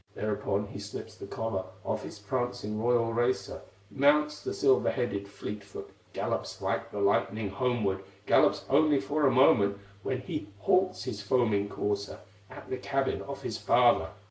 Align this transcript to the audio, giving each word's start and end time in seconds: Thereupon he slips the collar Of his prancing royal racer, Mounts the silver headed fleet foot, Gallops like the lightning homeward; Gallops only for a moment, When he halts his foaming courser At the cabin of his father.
Thereupon 0.15 0.65
he 0.65 0.79
slips 0.79 1.13
the 1.13 1.27
collar 1.27 1.63
Of 1.85 2.01
his 2.01 2.17
prancing 2.17 2.81
royal 2.81 3.13
racer, 3.13 3.61
Mounts 3.91 4.43
the 4.43 4.51
silver 4.51 4.89
headed 4.89 5.27
fleet 5.27 5.63
foot, 5.63 5.91
Gallops 6.11 6.59
like 6.59 6.89
the 6.89 6.99
lightning 6.99 7.49
homeward; 7.51 8.03
Gallops 8.25 8.65
only 8.67 8.99
for 8.99 9.27
a 9.27 9.31
moment, 9.31 9.77
When 10.01 10.21
he 10.21 10.47
halts 10.61 11.03
his 11.03 11.21
foaming 11.21 11.69
courser 11.69 12.17
At 12.49 12.67
the 12.67 12.77
cabin 12.77 13.21
of 13.21 13.43
his 13.43 13.59
father. 13.59 14.09